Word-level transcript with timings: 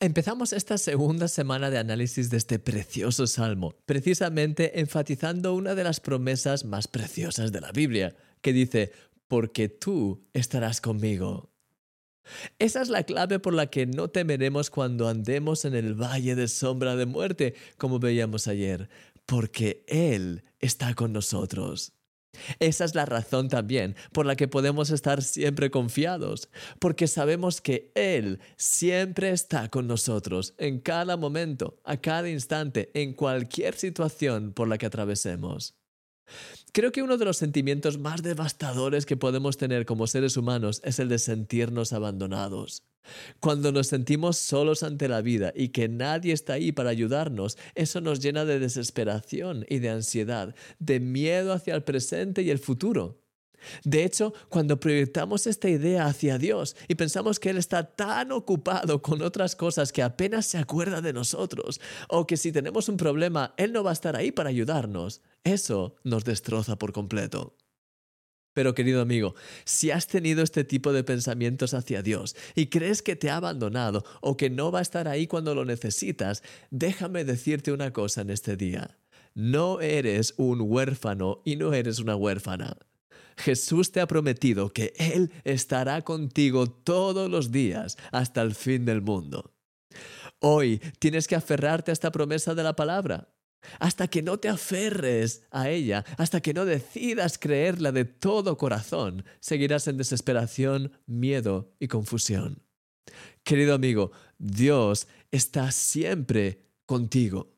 Empezamos 0.00 0.52
esta 0.52 0.78
segunda 0.78 1.26
semana 1.26 1.70
de 1.70 1.78
análisis 1.78 2.30
de 2.30 2.36
este 2.36 2.60
precioso 2.60 3.26
salmo, 3.26 3.74
precisamente 3.84 4.78
enfatizando 4.78 5.54
una 5.54 5.74
de 5.74 5.82
las 5.82 5.98
promesas 5.98 6.64
más 6.64 6.86
preciosas 6.86 7.50
de 7.50 7.60
la 7.60 7.72
Biblia, 7.72 8.14
que 8.40 8.52
dice, 8.52 8.92
porque 9.26 9.68
tú 9.68 10.24
estarás 10.32 10.80
conmigo. 10.80 11.50
Esa 12.60 12.80
es 12.80 12.90
la 12.90 13.02
clave 13.02 13.40
por 13.40 13.54
la 13.54 13.70
que 13.70 13.86
no 13.86 14.06
temeremos 14.06 14.70
cuando 14.70 15.08
andemos 15.08 15.64
en 15.64 15.74
el 15.74 16.00
valle 16.00 16.36
de 16.36 16.46
sombra 16.46 16.94
de 16.94 17.06
muerte, 17.06 17.54
como 17.76 17.98
veíamos 17.98 18.46
ayer, 18.46 18.88
porque 19.26 19.84
Él 19.88 20.44
está 20.60 20.94
con 20.94 21.12
nosotros. 21.12 21.97
Esa 22.58 22.84
es 22.84 22.94
la 22.94 23.06
razón 23.06 23.48
también 23.48 23.96
por 24.12 24.26
la 24.26 24.36
que 24.36 24.48
podemos 24.48 24.90
estar 24.90 25.22
siempre 25.22 25.70
confiados, 25.70 26.48
porque 26.78 27.06
sabemos 27.06 27.60
que 27.60 27.90
Él 27.94 28.40
siempre 28.56 29.30
está 29.30 29.68
con 29.68 29.86
nosotros 29.86 30.54
en 30.58 30.80
cada 30.80 31.16
momento, 31.16 31.80
a 31.84 31.96
cada 31.96 32.28
instante, 32.28 32.90
en 32.94 33.12
cualquier 33.14 33.74
situación 33.74 34.52
por 34.52 34.68
la 34.68 34.78
que 34.78 34.86
atravesemos. 34.86 35.74
Creo 36.72 36.92
que 36.92 37.02
uno 37.02 37.16
de 37.16 37.24
los 37.24 37.38
sentimientos 37.38 37.98
más 37.98 38.22
devastadores 38.22 39.06
que 39.06 39.16
podemos 39.16 39.56
tener 39.56 39.86
como 39.86 40.06
seres 40.06 40.36
humanos 40.36 40.80
es 40.84 40.98
el 40.98 41.08
de 41.08 41.18
sentirnos 41.18 41.92
abandonados. 41.92 42.87
Cuando 43.40 43.72
nos 43.72 43.88
sentimos 43.88 44.36
solos 44.36 44.82
ante 44.82 45.08
la 45.08 45.20
vida 45.20 45.52
y 45.54 45.68
que 45.68 45.88
nadie 45.88 46.32
está 46.32 46.54
ahí 46.54 46.72
para 46.72 46.90
ayudarnos, 46.90 47.58
eso 47.74 48.00
nos 48.00 48.20
llena 48.20 48.44
de 48.44 48.58
desesperación 48.58 49.64
y 49.68 49.78
de 49.78 49.90
ansiedad, 49.90 50.54
de 50.78 51.00
miedo 51.00 51.52
hacia 51.52 51.74
el 51.74 51.82
presente 51.82 52.42
y 52.42 52.50
el 52.50 52.58
futuro. 52.58 53.20
De 53.84 54.04
hecho, 54.04 54.32
cuando 54.48 54.80
proyectamos 54.80 55.46
esta 55.46 55.68
idea 55.68 56.06
hacia 56.06 56.38
Dios 56.38 56.76
y 56.86 56.94
pensamos 56.94 57.40
que 57.40 57.50
Él 57.50 57.58
está 57.58 57.82
tan 57.82 58.32
ocupado 58.32 59.02
con 59.02 59.22
otras 59.22 59.56
cosas 59.56 59.92
que 59.92 60.02
apenas 60.02 60.46
se 60.46 60.58
acuerda 60.58 61.00
de 61.00 61.12
nosotros, 61.12 61.80
o 62.08 62.26
que 62.26 62.36
si 62.36 62.52
tenemos 62.52 62.88
un 62.88 62.96
problema, 62.96 63.54
Él 63.56 63.72
no 63.72 63.82
va 63.82 63.90
a 63.90 63.94
estar 63.94 64.16
ahí 64.16 64.30
para 64.32 64.50
ayudarnos, 64.50 65.22
eso 65.44 65.96
nos 66.04 66.24
destroza 66.24 66.76
por 66.76 66.92
completo. 66.92 67.57
Pero 68.54 68.74
querido 68.74 69.00
amigo, 69.00 69.34
si 69.64 69.90
has 69.90 70.06
tenido 70.06 70.42
este 70.42 70.64
tipo 70.64 70.92
de 70.92 71.04
pensamientos 71.04 71.74
hacia 71.74 72.02
Dios 72.02 72.34
y 72.54 72.66
crees 72.66 73.02
que 73.02 73.16
te 73.16 73.30
ha 73.30 73.36
abandonado 73.36 74.04
o 74.20 74.36
que 74.36 74.50
no 74.50 74.72
va 74.72 74.80
a 74.80 74.82
estar 74.82 75.06
ahí 75.06 75.26
cuando 75.26 75.54
lo 75.54 75.64
necesitas, 75.64 76.42
déjame 76.70 77.24
decirte 77.24 77.72
una 77.72 77.92
cosa 77.92 78.22
en 78.22 78.30
este 78.30 78.56
día. 78.56 78.98
No 79.34 79.80
eres 79.80 80.34
un 80.36 80.60
huérfano 80.62 81.42
y 81.44 81.56
no 81.56 81.72
eres 81.72 82.00
una 82.00 82.16
huérfana. 82.16 82.76
Jesús 83.36 83.92
te 83.92 84.00
ha 84.00 84.08
prometido 84.08 84.70
que 84.70 84.92
Él 84.98 85.30
estará 85.44 86.02
contigo 86.02 86.66
todos 86.66 87.30
los 87.30 87.52
días 87.52 87.96
hasta 88.10 88.42
el 88.42 88.54
fin 88.54 88.84
del 88.84 89.00
mundo. 89.00 89.54
Hoy 90.40 90.80
tienes 90.98 91.26
que 91.26 91.36
aferrarte 91.36 91.90
a 91.90 91.94
esta 91.94 92.10
promesa 92.10 92.54
de 92.54 92.62
la 92.62 92.74
palabra. 92.74 93.28
Hasta 93.78 94.08
que 94.08 94.22
no 94.22 94.38
te 94.38 94.48
aferres 94.48 95.42
a 95.50 95.68
ella, 95.68 96.04
hasta 96.16 96.40
que 96.40 96.54
no 96.54 96.64
decidas 96.64 97.38
creerla 97.38 97.92
de 97.92 98.04
todo 98.04 98.56
corazón, 98.56 99.24
seguirás 99.40 99.88
en 99.88 99.96
desesperación, 99.96 100.92
miedo 101.06 101.74
y 101.78 101.88
confusión. 101.88 102.62
Querido 103.42 103.74
amigo, 103.74 104.12
Dios 104.38 105.08
está 105.30 105.70
siempre 105.72 106.62
contigo. 106.86 107.54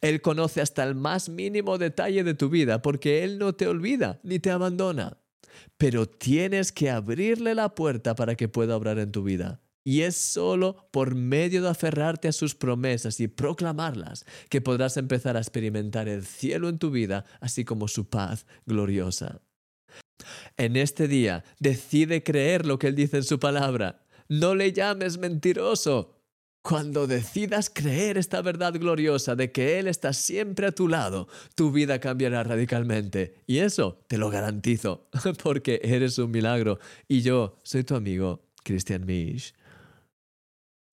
Él 0.00 0.20
conoce 0.20 0.60
hasta 0.60 0.84
el 0.84 0.94
más 0.94 1.28
mínimo 1.28 1.78
detalle 1.78 2.24
de 2.24 2.34
tu 2.34 2.48
vida 2.48 2.82
porque 2.82 3.24
Él 3.24 3.38
no 3.38 3.54
te 3.54 3.66
olvida 3.66 4.20
ni 4.22 4.38
te 4.38 4.50
abandona. 4.50 5.18
Pero 5.76 6.06
tienes 6.06 6.72
que 6.72 6.90
abrirle 6.90 7.54
la 7.54 7.74
puerta 7.74 8.14
para 8.14 8.34
que 8.36 8.48
pueda 8.48 8.76
obrar 8.76 8.98
en 8.98 9.12
tu 9.12 9.22
vida. 9.22 9.60
Y 9.84 10.02
es 10.02 10.16
solo 10.16 10.88
por 10.92 11.14
medio 11.14 11.62
de 11.62 11.70
aferrarte 11.70 12.28
a 12.28 12.32
sus 12.32 12.54
promesas 12.54 13.18
y 13.20 13.28
proclamarlas 13.28 14.24
que 14.48 14.60
podrás 14.60 14.96
empezar 14.96 15.36
a 15.36 15.40
experimentar 15.40 16.08
el 16.08 16.24
cielo 16.24 16.68
en 16.68 16.78
tu 16.78 16.90
vida, 16.90 17.24
así 17.40 17.64
como 17.64 17.88
su 17.88 18.08
paz 18.08 18.46
gloriosa. 18.64 19.40
En 20.56 20.76
este 20.76 21.08
día, 21.08 21.44
decide 21.58 22.22
creer 22.22 22.66
lo 22.66 22.78
que 22.78 22.88
Él 22.88 22.94
dice 22.94 23.18
en 23.18 23.24
su 23.24 23.38
palabra. 23.38 24.04
No 24.28 24.54
le 24.54 24.72
llames 24.72 25.18
mentiroso. 25.18 26.18
Cuando 26.62 27.08
decidas 27.08 27.70
creer 27.70 28.16
esta 28.16 28.40
verdad 28.40 28.74
gloriosa 28.74 29.34
de 29.34 29.50
que 29.50 29.80
Él 29.80 29.88
está 29.88 30.12
siempre 30.12 30.68
a 30.68 30.72
tu 30.72 30.86
lado, 30.86 31.26
tu 31.56 31.72
vida 31.72 31.98
cambiará 31.98 32.44
radicalmente. 32.44 33.34
Y 33.48 33.58
eso 33.58 34.04
te 34.06 34.16
lo 34.16 34.30
garantizo, 34.30 35.08
porque 35.42 35.80
eres 35.82 36.18
un 36.18 36.30
milagro. 36.30 36.78
Y 37.08 37.22
yo 37.22 37.58
soy 37.64 37.82
tu 37.82 37.96
amigo, 37.96 38.44
Christian 38.62 39.04
Misch. 39.04 39.54